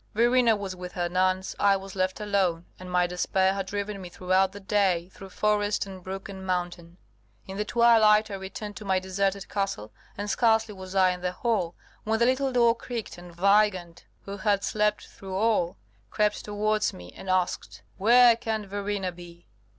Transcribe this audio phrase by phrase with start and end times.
[0.15, 4.09] "Verena was with her nuns, I was left alone, and my despair had driven me
[4.09, 6.97] throughout the day through forest and brook and mountain.
[7.45, 11.33] In the twilight I returned to my deserted castle, and scarcely was I in the
[11.33, 15.77] hall, when the little door creaked, and Weigand, who had slept through all,
[16.09, 19.45] crept towards me and asked: 'Where can Verena be?